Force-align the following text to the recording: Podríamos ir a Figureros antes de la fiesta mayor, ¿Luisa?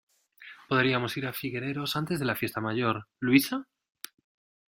Podríamos 0.67 1.15
ir 1.19 1.27
a 1.27 1.31
Figureros 1.41 1.95
antes 1.95 2.17
de 2.17 2.25
la 2.25 2.33
fiesta 2.35 2.59
mayor, 2.59 3.07
¿Luisa? 3.19 3.67